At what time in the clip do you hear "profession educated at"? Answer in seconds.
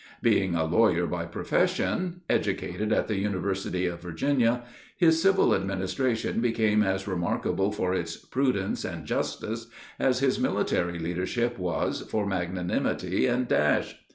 1.27-3.07